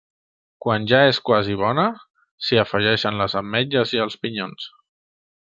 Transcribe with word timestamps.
Quan 0.65 0.85
ja 0.91 1.01
és 1.09 1.19
quasi 1.29 1.57
bona, 1.59 1.85
s’hi 2.47 2.59
afegeixen 2.63 3.21
les 3.21 3.37
ametlles 3.43 3.95
i 3.99 4.03
els 4.07 4.19
pinyons. 4.25 4.69